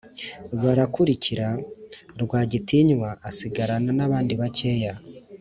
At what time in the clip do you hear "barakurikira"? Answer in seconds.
0.63-1.47